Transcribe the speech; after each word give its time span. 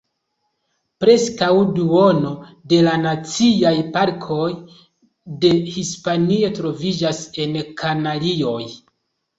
Preskaŭ 1.03 1.49
duono 1.75 2.31
de 2.73 2.79
la 2.87 2.95
Naciaj 3.03 3.75
Parkoj 3.99 4.49
de 5.45 5.55
Hispanio 5.77 6.53
troviĝas 6.59 7.23
en 7.47 7.59
Kanarioj. 7.85 8.61